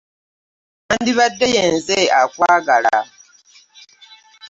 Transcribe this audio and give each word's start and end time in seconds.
Nandibadde 0.85 1.45
yenze 1.55 1.97
akwagala. 2.21 2.97